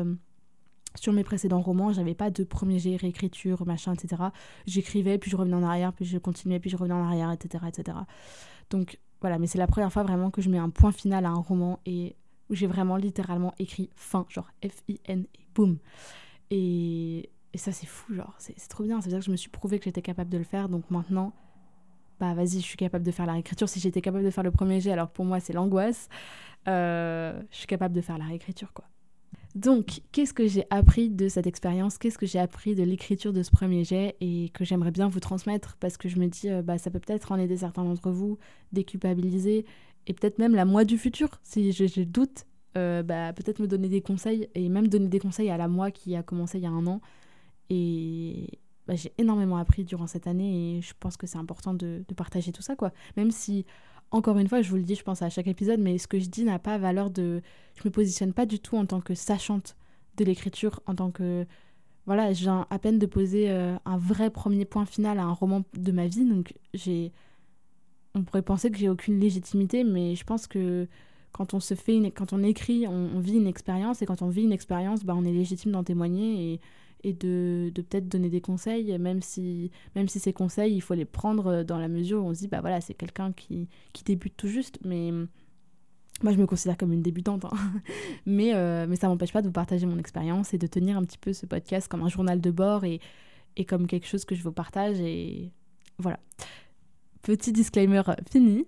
[0.95, 4.21] sur mes précédents romans, j'avais pas de premier jet, réécriture, machin, etc.
[4.67, 7.65] J'écrivais, puis je revenais en arrière, puis je continuais, puis je revenais en arrière, etc.
[7.67, 7.97] etc.
[8.69, 11.29] Donc voilà, mais c'est la première fois vraiment que je mets un point final à
[11.29, 12.15] un roman et
[12.49, 15.77] où j'ai vraiment littéralement écrit fin, genre F-I-N et boum.
[16.51, 18.99] Et, et ça c'est fou, genre, c'est trop bien.
[18.99, 20.89] Ça veut dire que je me suis prouvé que j'étais capable de le faire, donc
[20.89, 21.33] maintenant,
[22.19, 23.69] bah vas-y, je suis capable de faire la réécriture.
[23.69, 26.09] Si j'étais capable de faire le premier jet, alors pour moi c'est l'angoisse,
[26.67, 28.85] euh, je suis capable de faire la réécriture, quoi.
[29.55, 31.99] Donc, qu'est-ce que j'ai appris de cette expérience?
[31.99, 35.19] Qu'est-ce que j'ai appris de l'écriture de ce premier jet et que j'aimerais bien vous
[35.19, 35.77] transmettre?
[35.79, 38.39] Parce que je me dis, euh, bah, ça peut peut-être en aider certains d'entre vous,
[38.71, 39.65] déculpabiliser
[40.07, 44.01] et peut-être même la moi du futur, si j'ai doute bah, peut-être me donner des
[44.01, 46.71] conseils et même donner des conseils à la moi qui a commencé il y a
[46.71, 47.01] un an.
[47.69, 52.03] Et bah, j'ai énormément appris durant cette année et je pense que c'est important de,
[52.15, 52.91] partager tout ça, quoi.
[53.15, 53.65] Même si,
[54.11, 56.19] encore une fois, je vous le dis, je pense à chaque épisode, mais ce que
[56.19, 57.41] je dis n'a pas valeur de.
[57.75, 59.75] Je me positionne pas du tout en tant que sachante
[60.17, 61.45] de l'écriture, en tant que.
[62.05, 65.63] Voilà, j'ai à peine de poser euh, un vrai premier point final à un roman
[65.73, 67.13] de ma vie, donc j'ai.
[68.15, 70.87] On pourrait penser que j'ai aucune légitimité, mais je pense que
[71.31, 74.43] quand on se fait quand on écrit, on, vit une expérience et quand on vit
[74.43, 76.59] une expérience, bah, on est légitime d'en témoigner
[77.03, 80.93] et de, de peut-être donner des conseils, même si, même si ces conseils, il faut
[80.93, 84.03] les prendre dans la mesure où on se dit, bah voilà, c'est quelqu'un qui, qui
[84.03, 85.11] débute tout juste, mais
[86.21, 87.51] moi je me considère comme une débutante, hein.
[88.25, 91.03] mais, euh, mais ça m'empêche pas de vous partager mon expérience et de tenir un
[91.03, 93.01] petit peu ce podcast comme un journal de bord et,
[93.57, 95.51] et comme quelque chose que je vous partage, et
[95.97, 96.19] voilà.
[97.21, 98.65] Petit disclaimer fini.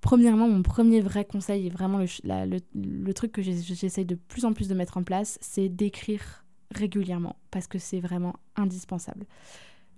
[0.00, 4.44] Premièrement, mon premier vrai conseil et vraiment le, le, le truc que j'essaye de plus
[4.44, 6.43] en plus de mettre en place, c'est d'écrire
[6.76, 9.26] régulièrement parce que c'est vraiment indispensable.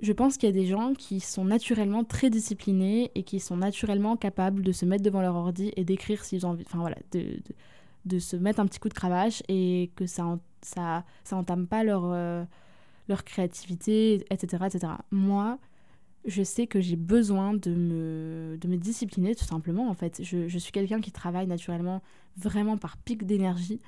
[0.02, 3.56] Je pense qu'il y a des gens qui sont naturellement très disciplinés et qui sont
[3.56, 6.96] naturellement capables de se mettre devant leur ordi et d'écrire s'ils ont envie, enfin voilà,
[7.12, 11.82] de, se mettre un petit coup de cravache et que ça, ça, ça entame pas
[11.82, 12.44] leur, euh,
[13.08, 14.92] leur créativité, etc., etc.
[15.10, 15.58] Moi,
[16.26, 20.22] je sais que j'ai besoin de me, de me discipliner tout simplement en fait.
[20.22, 22.02] Je, je suis quelqu'un qui travaille naturellement
[22.36, 23.80] vraiment par pic d'énergie.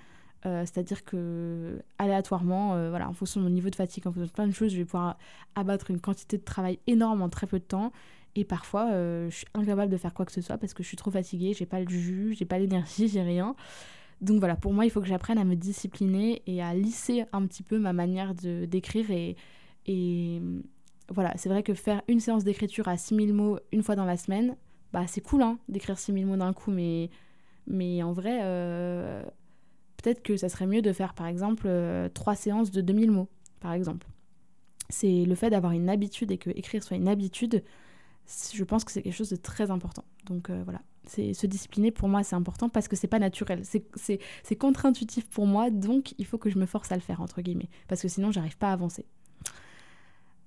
[0.47, 4.27] Euh, c'est-à-dire que aléatoirement, euh, voilà, en fonction de mon niveau de fatigue, en fonction
[4.27, 5.19] de plein de choses, je vais pouvoir
[5.57, 7.93] abattre une quantité de travail énorme en très peu de temps.
[8.37, 10.89] Et parfois, euh, je suis incapable de faire quoi que ce soit parce que je
[10.89, 13.57] suis trop fatiguée, j'ai pas le jus, j'ai pas l'énergie, j'ai rien.
[14.21, 17.47] Donc voilà, pour moi, il faut que j'apprenne à me discipliner et à lisser un
[17.47, 19.11] petit peu ma manière d'écrire.
[19.11, 19.37] Et,
[19.87, 20.41] et
[21.09, 24.17] voilà, c'est vrai que faire une séance d'écriture à 6000 mots une fois dans la
[24.17, 24.57] semaine,
[24.93, 27.11] bah c'est cool hein, d'écrire 6000 mots d'un coup, mais,
[27.67, 28.41] mais en vrai,
[30.15, 33.29] que ça serait mieux de faire par exemple euh, trois séances de 2000 mots,
[33.61, 34.07] par exemple.
[34.91, 37.63] C'est le fait d'avoir une habitude et que écrire soit une habitude,
[38.55, 40.05] je pense que c'est quelque chose de très important.
[40.27, 43.63] Donc euh, voilà, c'est se discipliner pour moi c'est important parce que c'est pas naturel,
[43.65, 47.43] c'est contre-intuitif pour moi, donc il faut que je me force à le faire entre
[47.43, 49.05] guillemets, parce que sinon j'arrive pas à avancer.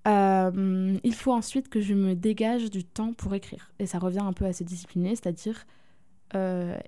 [0.08, 3.72] Euh, il faut ensuite que je me dégage du temps pour écrire.
[3.78, 5.66] Et ça revient un peu à se discipliner, c'est-à-dire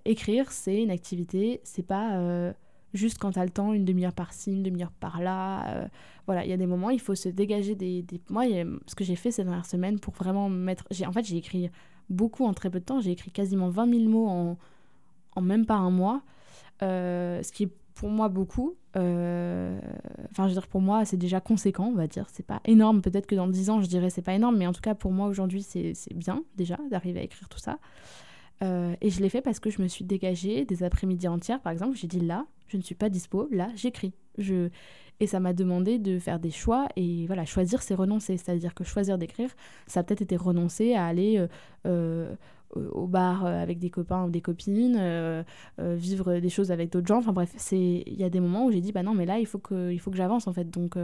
[0.05, 2.53] écrire, c'est une activité, c'est pas
[2.93, 5.67] juste quand t'as le temps, une demi-heure par-ci, une demi-heure par-là.
[5.67, 5.87] Euh,
[6.25, 8.01] voilà, il y a des moments, il faut se dégager des.
[8.03, 8.21] des...
[8.29, 8.45] Moi,
[8.87, 10.85] ce que j'ai fait ces dernières semaines pour vraiment mettre.
[11.05, 11.69] En fait, j'ai écrit
[12.09, 14.57] beaucoup en très peu de temps, j'ai écrit quasiment 20 000 mots en,
[15.35, 16.21] en même pas un mois,
[16.81, 18.75] ce qui est pour moi beaucoup.
[18.95, 19.79] Enfin,
[20.37, 22.27] je veux dire, pour moi, c'est déjà conséquent, on va dire.
[22.31, 24.73] C'est pas énorme, peut-être que dans 10 ans, je dirais c'est pas énorme, mais en
[24.73, 27.79] tout cas, pour moi, aujourd'hui, c'est bien déjà d'arriver à écrire tout ça.
[28.63, 31.71] Euh, et je l'ai fait parce que je me suis dégagée des après-midi entières, par
[31.71, 31.97] exemple.
[31.97, 34.13] J'ai dit là, je ne suis pas dispo, là, j'écris.
[34.37, 34.69] Je...
[35.19, 36.87] Et ça m'a demandé de faire des choix.
[36.95, 38.37] Et voilà, choisir, c'est renoncer.
[38.37, 39.49] C'est-à-dire que choisir d'écrire,
[39.85, 41.47] ça a peut-être été renoncer à aller euh,
[41.85, 44.97] euh, au bar avec des copains ou des copines,
[45.77, 47.19] vivre des choses avec d'autres gens.
[47.19, 49.45] Enfin bref, il y a des moments où j'ai dit, bah non, mais là, il
[49.45, 50.69] faut que, que j'avance en fait.
[50.69, 50.97] Donc.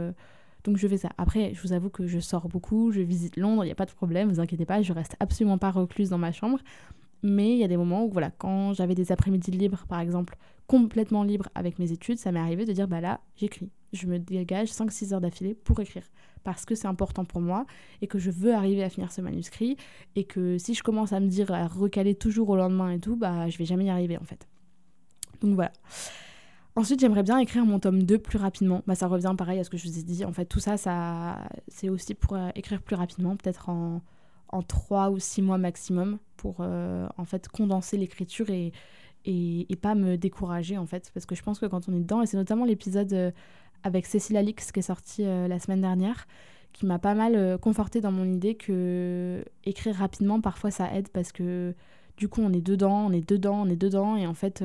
[0.64, 1.08] Donc je fais ça.
[1.16, 3.86] Après, je vous avoue que je sors beaucoup, je visite Londres, il n'y a pas
[3.86, 6.58] de problème, vous inquiétez pas, je reste absolument pas recluse dans ma chambre.
[7.22, 10.36] Mais il y a des moments où, voilà, quand j'avais des après-midi libres, par exemple,
[10.66, 13.70] complètement libres avec mes études, ça m'est arrivé de dire, bah là, j'écris.
[13.92, 16.04] Je me dégage 5-6 heures d'affilée pour écrire.
[16.44, 17.66] Parce que c'est important pour moi
[18.00, 19.76] et que je veux arriver à finir ce manuscrit.
[20.14, 23.16] Et que si je commence à me dire, à recaler toujours au lendemain et tout,
[23.16, 24.48] bah je vais jamais y arriver en fait.
[25.42, 25.72] Donc voilà.
[26.76, 28.82] Ensuite, j'aimerais bien écrire mon tome 2 plus rapidement.
[28.86, 30.24] Bah, ça revient pareil à ce que je vous ai dit.
[30.24, 34.02] En fait, tout ça, ça c'est aussi pour euh, écrire plus rapidement, peut-être en
[34.52, 38.72] en trois ou six mois maximum pour euh, en fait condenser l'écriture et,
[39.24, 41.10] et, pas me décourager en fait.
[41.14, 43.30] Parce que je pense que quand on est dedans et c'est notamment l'épisode euh,
[43.82, 46.26] avec Cécile Alix qui est sorti euh, la semaine dernière
[46.72, 51.32] qui m'a pas mal conforté dans mon idée que écrire rapidement parfois ça aide parce
[51.32, 51.74] que
[52.16, 54.62] du coup on est dedans, on est dedans, on est dedans et en fait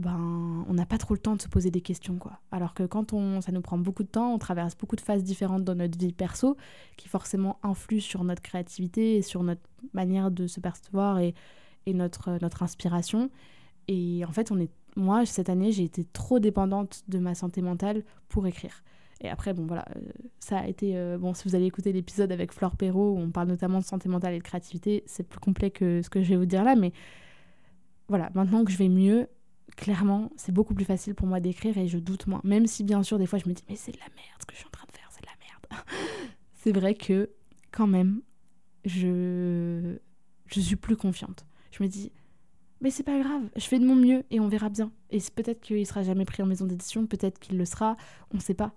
[0.00, 2.16] ben, on n'a pas trop le temps de se poser des questions.
[2.16, 2.40] quoi.
[2.50, 5.22] Alors que quand on, ça nous prend beaucoup de temps, on traverse beaucoup de phases
[5.22, 6.56] différentes dans notre vie perso
[6.96, 11.34] qui forcément influent sur notre créativité et sur notre manière de se percevoir et,
[11.86, 13.30] et notre, notre inspiration.
[13.88, 17.62] Et en fait, on est, moi, cette année, j'ai été trop dépendante de ma santé
[17.62, 18.82] mentale pour écrire.
[19.20, 20.00] Et après, bon, voilà, euh,
[20.38, 20.96] ça a été.
[20.96, 23.84] Euh, bon, si vous allez écouter l'épisode avec Flore Perrault, où on parle notamment de
[23.84, 26.64] santé mentale et de créativité, c'est plus complet que ce que je vais vous dire
[26.64, 26.92] là, mais
[28.08, 29.28] voilà, maintenant que je vais mieux,
[29.76, 32.40] clairement, c'est beaucoup plus facile pour moi d'écrire et je doute moins.
[32.44, 34.46] Même si, bien sûr, des fois, je me dis, mais c'est de la merde ce
[34.46, 35.84] que je suis en train de faire, c'est de la merde.
[36.54, 37.30] c'est vrai que,
[37.70, 38.22] quand même,
[38.84, 39.96] je...
[40.46, 41.46] je suis plus confiante.
[41.70, 42.12] Je me dis,
[42.80, 44.92] Mais c'est pas grave, je fais de mon mieux et on verra bien.
[45.10, 47.96] Et peut-être qu'il sera jamais pris en maison d'édition, peut-être qu'il le sera,
[48.32, 48.72] on sait pas.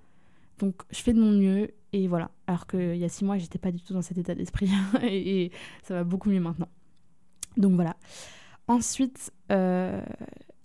[0.59, 2.31] Donc je fais de mon mieux et voilà.
[2.47, 4.69] Alors qu'il y a six mois, j'étais pas du tout dans cet état d'esprit
[5.01, 5.51] et,
[5.83, 6.69] ça va beaucoup mieux maintenant.
[7.57, 7.95] Donc voilà.
[8.67, 10.01] Ensuite, euh,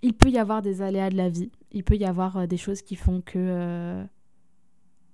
[0.02, 1.50] il peut y avoir des aléas de la vie.
[1.72, 4.04] Il peut y avoir euh, des choses qui font que, euh,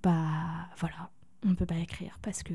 [0.03, 1.09] bah voilà,
[1.45, 2.53] on ne peut pas écrire parce que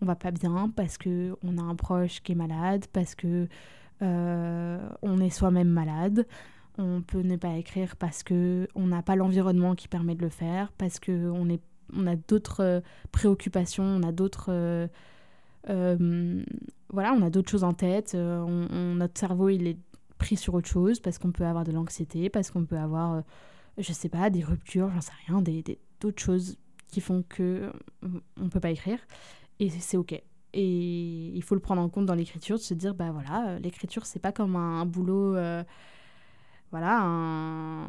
[0.00, 3.48] on va pas bien, parce que on a un proche qui est malade, parce que
[4.00, 6.26] on est soi-même malade.
[6.76, 10.28] On peut ne pas écrire parce que on n'a pas l'environnement qui permet de le
[10.28, 12.80] faire, parce que on a d'autres euh,
[13.12, 14.86] préoccupations, on a d'autres euh,
[15.70, 16.42] euh,
[16.88, 18.14] voilà, on a d'autres choses en tête.
[18.14, 19.78] notre cerveau, il est
[20.18, 23.22] pris sur autre chose parce qu'on peut avoir de l'anxiété, parce qu'on peut avoir,
[23.78, 25.62] je sais pas, des ruptures, j'en sais rien, des,
[26.00, 27.72] d'autres choses qui font que
[28.40, 28.98] on peut pas écrire.
[29.60, 30.12] Et c'est ok.
[30.52, 34.06] Et il faut le prendre en compte dans l'écriture, de se dire, bah voilà, l'écriture,
[34.06, 35.36] c'est pas comme un, boulot,
[36.70, 37.88] voilà, un,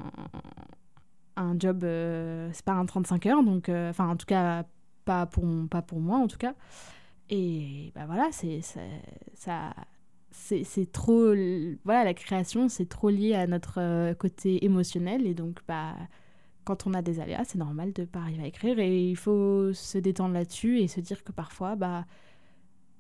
[1.38, 4.66] un job, euh, c'est pas un 35 heures, donc, euh, enfin, en tout cas,
[5.06, 6.54] pas pour, pas pour moi, en tout cas.
[7.30, 8.62] Et bah voilà, c'est
[9.34, 9.74] ça.
[10.38, 11.34] C'est trop.
[11.86, 15.26] Voilà, la création, c'est trop lié à notre euh, côté émotionnel.
[15.26, 15.96] Et donc, bah,
[16.66, 18.78] quand on a des aléas, c'est normal de pas arriver à écrire.
[18.80, 22.06] Et il faut se détendre là-dessus et se dire que parfois, bah,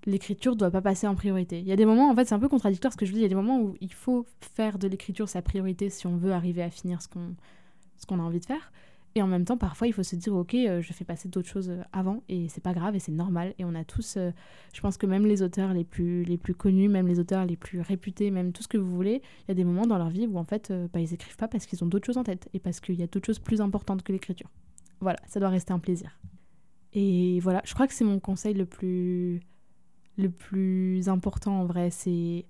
[0.05, 1.59] l'écriture doit pas passer en priorité.
[1.59, 3.19] Il y a des moments, en fait, c'est un peu contradictoire ce que je dis.
[3.19, 6.17] Il y a des moments où il faut faire de l'écriture sa priorité si on
[6.17, 8.71] veut arriver à finir ce qu'on a envie de faire.
[9.17, 11.47] Et en même temps, parfois, il faut se dire, ok, euh, je fais passer d'autres
[11.47, 13.53] choses euh, avant, et c'est pas grave, et c'est normal.
[13.57, 14.31] Et on a tous, euh,
[14.73, 17.55] je pense que même les auteurs les plus, les plus connus, même les auteurs les
[17.55, 20.09] plus réputés, même tout ce que vous voulez, il y a des moments dans leur
[20.09, 22.49] vie où en fait, bah, ils écrivent pas parce qu'ils ont d'autres choses en tête,
[22.53, 24.49] et parce qu'il y a d'autres choses plus importantes que l'écriture.
[24.99, 26.19] Voilà, ça doit rester un plaisir.
[26.91, 29.39] Et voilà, je crois que c'est mon conseil le plus,
[30.17, 32.45] le plus important en vrai, c'est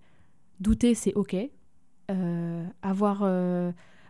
[0.59, 1.35] douter, c'est ok.
[2.81, 3.23] avoir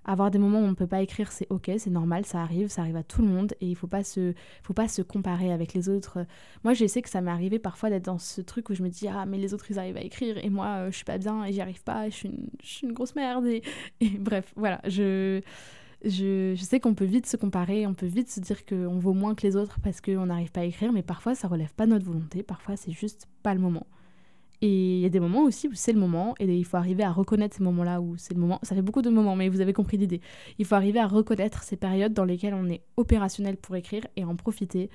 [0.06, 2.70] avoir des moments où on ne peut pas écrire, c'est ok, c'est normal, ça arrive,
[2.70, 5.52] ça arrive à tout le monde et il faut pas se, faut pas se comparer
[5.52, 6.26] avec les autres.
[6.64, 8.90] Moi, je sais que ça m'est arrivé parfois d'être dans ce truc où je me
[8.90, 11.18] dis ah mais les autres ils arrivent à écrire et moi euh, je suis pas
[11.18, 13.64] bien et j'y arrive pas, je suis une, je suis une grosse merde et,
[14.20, 15.42] bref voilà je
[16.04, 19.14] je, je, sais qu'on peut vite se comparer, on peut vite se dire qu'on vaut
[19.14, 21.88] moins que les autres parce qu'on n'arrive pas à écrire, mais parfois ça relève pas
[21.88, 23.88] notre volonté, parfois c'est juste pas le moment.
[24.66, 27.04] Et il y a des moments aussi où c'est le moment, et il faut arriver
[27.04, 28.60] à reconnaître ces moments-là où c'est le moment.
[28.64, 30.22] Ça fait beaucoup de moments, mais vous avez compris l'idée.
[30.58, 34.24] Il faut arriver à reconnaître ces périodes dans lesquelles on est opérationnel pour écrire et
[34.24, 34.90] en profiter.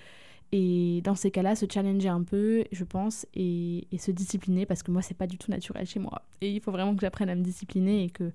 [0.50, 4.90] Et dans ces cas-là, se challenger un peu, je pense, et, se discipliner, parce que
[4.90, 6.22] moi, c'est pas du tout naturel chez moi.
[6.40, 8.32] Et il faut vraiment que j'apprenne à me discipliner et que,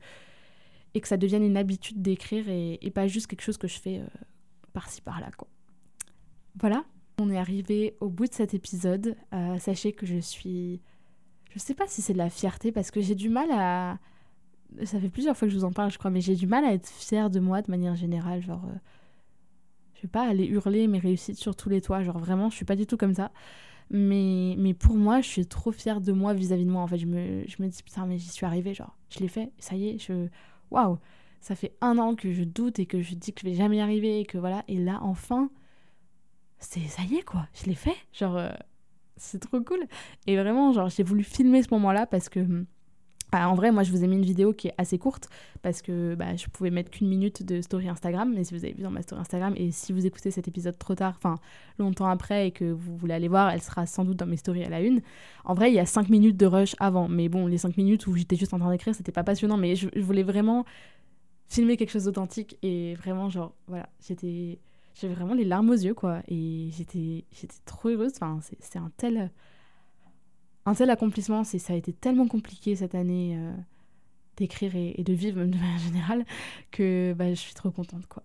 [0.93, 3.99] et que ça devienne une habitude d'écrire et, pas juste quelque chose que je fais
[3.99, 4.07] euh,
[4.71, 5.31] par-ci par-là.
[5.35, 5.49] Quoi.
[6.61, 6.85] Voilà,
[7.17, 9.17] on est arrivé au bout de cet épisode.
[9.33, 10.79] Euh, sachez que je suis
[11.55, 13.97] je sais pas si c'est de la fierté parce que j'ai du mal à.
[14.83, 16.65] Ça fait plusieurs fois que je vous en parle, je crois, mais j'ai du mal
[16.65, 18.41] à être fière de moi de manière générale.
[18.41, 18.75] Genre, euh,
[19.93, 22.03] je vais pas aller hurler mes réussites sur tous les toits.
[22.03, 23.31] Genre, vraiment, je suis pas du tout comme ça.
[23.89, 26.81] Mais, mais pour moi, je suis trop fière de moi vis-à-vis de moi.
[26.81, 28.73] En fait, je me, je me dis, putain, mais j'y suis arrivée.
[28.73, 30.27] Genre, je l'ai fait, ça y est, je.
[30.71, 30.97] Waouh!
[31.39, 33.77] Ça fait un an que je doute et que je dis que je vais jamais
[33.77, 34.65] y arriver et que voilà.
[34.67, 35.49] Et là, enfin,
[36.59, 37.47] c'est ça y est, quoi.
[37.53, 37.95] Je l'ai fait.
[38.11, 38.35] Genre.
[38.35, 38.49] Euh,
[39.17, 39.85] c'est trop cool.
[40.27, 42.65] Et vraiment, genre, j'ai voulu filmer ce moment-là parce que.
[43.31, 45.29] Bah, en vrai, moi, je vous ai mis une vidéo qui est assez courte
[45.61, 48.31] parce que bah, je pouvais mettre qu'une minute de story Instagram.
[48.33, 50.77] Mais si vous avez vu dans ma story Instagram et si vous écoutez cet épisode
[50.77, 51.35] trop tard, enfin
[51.79, 54.63] longtemps après et que vous voulez aller voir, elle sera sans doute dans mes stories
[54.63, 55.01] à la une.
[55.43, 57.09] En vrai, il y a 5 minutes de rush avant.
[57.09, 59.57] Mais bon, les 5 minutes où j'étais juste en train d'écrire, c'était pas passionnant.
[59.57, 60.63] Mais je voulais vraiment
[61.47, 64.59] filmer quelque chose d'authentique et vraiment, genre, voilà, j'étais
[64.95, 66.21] j'avais vraiment les larmes aux yeux, quoi.
[66.27, 68.13] Et j'étais, j'étais trop heureuse.
[68.15, 69.31] Enfin, c'est, un tel,
[70.65, 71.43] un tel accomplissement.
[71.43, 73.51] C'est, ça a été tellement compliqué cette année euh,
[74.37, 76.25] d'écrire et, de vivre, même de manière générale,
[76.71, 78.23] que bah, je suis trop contente, quoi.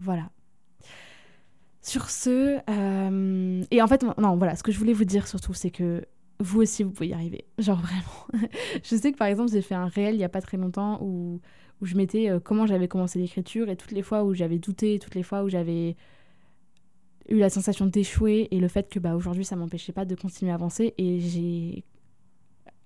[0.00, 0.30] Voilà.
[1.80, 5.54] Sur ce, euh, et en fait, non, voilà, ce que je voulais vous dire surtout,
[5.54, 6.04] c'est que
[6.38, 7.44] vous aussi, vous pouvez y arriver.
[7.58, 8.48] Genre vraiment.
[8.82, 11.00] je sais que par exemple, j'ai fait un réel il y a pas très longtemps
[11.02, 11.40] où
[11.82, 14.98] où je mettais euh, comment j'avais commencé l'écriture et toutes les fois où j'avais douté,
[15.00, 15.96] toutes les fois où j'avais
[17.28, 20.52] eu la sensation d'échouer et le fait que bah, aujourd'hui ça m'empêchait pas de continuer
[20.52, 21.84] à avancer et j'ai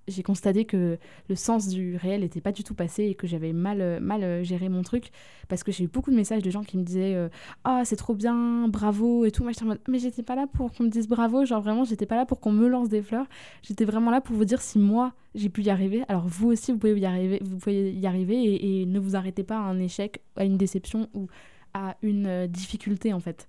[0.09, 3.53] j'ai constaté que le sens du réel n'était pas du tout passé et que j'avais
[3.53, 5.11] mal, mal géré mon truc
[5.49, 7.29] parce que j'ai eu beaucoup de messages de gens qui me disaient euh,
[7.65, 9.47] Ah, c'est trop bien, bravo et tout.
[9.49, 12.27] J'étais Mais j'étais pas là pour qu'on me dise bravo, genre vraiment, j'étais pas là
[12.27, 13.27] pour qu'on me lance des fleurs.
[13.63, 16.05] J'étais vraiment là pour vous dire si moi j'ai pu y arriver.
[16.09, 19.43] Alors, vous aussi, vous pouvez y arriver, vous pouvez y arriver et, ne vous arrêtez
[19.43, 21.27] pas à un échec, à une déception ou
[21.75, 23.47] à une euh, difficulté en fait.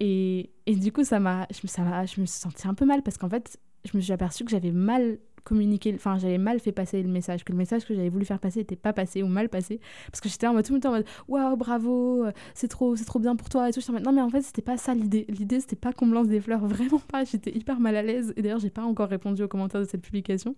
[0.00, 3.18] Et, du coup, ça m'a, je, ça je me suis sentie un peu mal parce
[3.18, 7.02] qu'en fait, je me suis aperçue que j'avais mal communiqué, enfin j'avais mal fait passer
[7.02, 9.48] le message, que le message que j'avais voulu faire passer n'était pas passé ou mal
[9.48, 9.80] passé,
[10.12, 13.06] parce que j'étais en mode tout le temps en mode waouh bravo, c'est trop, c'est
[13.06, 13.80] trop bien pour toi et tout.
[13.90, 16.40] non mais en fait c'était pas ça l'idée, l'idée c'était pas qu'on me lance des
[16.40, 17.24] fleurs, vraiment pas.
[17.24, 20.02] J'étais hyper mal à l'aise et d'ailleurs j'ai pas encore répondu aux commentaires de cette
[20.02, 20.54] publication.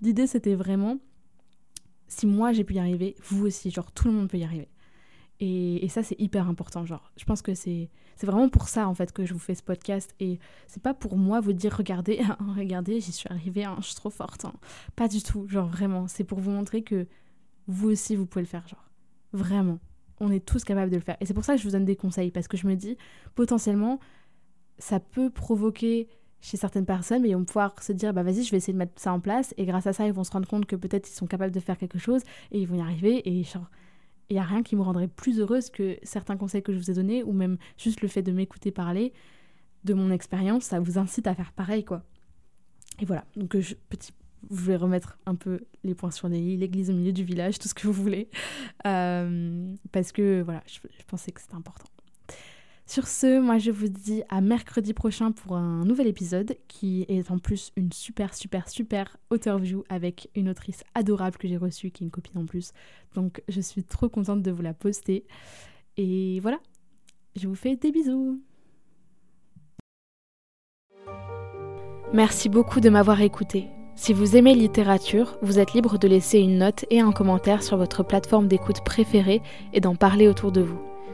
[0.00, 0.98] L'idée c'était vraiment
[2.06, 4.68] si moi j'ai pu y arriver, vous aussi, genre tout le monde peut y arriver.
[5.40, 6.84] Et, ça, c'est hyper important.
[6.84, 7.88] Genre, je pense que c'est
[8.22, 10.14] vraiment pour ça en fait que je vous fais ce podcast.
[10.20, 12.20] Et c'est pas pour moi vous dire regardez,
[12.56, 14.44] regardez, j'y suis arrivée, hein, je suis trop forte.
[14.44, 14.52] Hein.
[14.96, 15.48] Pas du tout.
[15.48, 17.06] Genre vraiment, c'est pour vous montrer que
[17.66, 18.68] vous aussi vous pouvez le faire.
[18.68, 18.90] Genre
[19.32, 19.78] vraiment,
[20.20, 21.16] on est tous capables de le faire.
[21.20, 22.96] Et c'est pour ça que je vous donne des conseils parce que je me dis
[23.34, 23.98] potentiellement
[24.78, 26.08] ça peut provoquer
[26.42, 28.78] chez certaines personnes, mais ils vont pouvoir se dire bah vas-y, je vais essayer de
[28.78, 29.54] mettre ça en place.
[29.56, 31.60] Et grâce à ça, ils vont se rendre compte que peut-être ils sont capables de
[31.60, 33.28] faire quelque chose et ils vont y arriver.
[33.28, 33.70] Et genre
[34.30, 36.90] il n'y a rien qui me rendrait plus heureuse que certains conseils que je vous
[36.90, 39.12] ai donnés, ou même juste le fait de m'écouter parler
[39.84, 42.02] de mon expérience, ça vous incite à faire pareil, quoi.
[43.00, 44.12] Et voilà, donc je, petit,
[44.50, 47.58] je vais remettre un peu les points sur les i, l'église au milieu du village,
[47.58, 48.28] tout ce que vous voulez,
[48.86, 51.88] euh, parce que voilà, je pensais que c'était important.
[52.90, 57.30] Sur ce, moi je vous dis à mercredi prochain pour un nouvel épisode qui est
[57.30, 62.02] en plus une super super super auteur-view avec une autrice adorable que j'ai reçue qui
[62.02, 62.72] est une copine en plus.
[63.14, 65.24] Donc je suis trop contente de vous la poster.
[65.96, 66.58] Et voilà,
[67.36, 68.42] je vous fais des bisous.
[72.12, 73.68] Merci beaucoup de m'avoir écouté.
[73.94, 77.76] Si vous aimez littérature, vous êtes libre de laisser une note et un commentaire sur
[77.76, 80.89] votre plateforme d'écoute préférée et d'en parler autour de vous